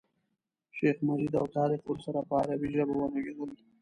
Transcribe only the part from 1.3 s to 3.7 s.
او طارق ورسره په عربي ژبه وغږېدل.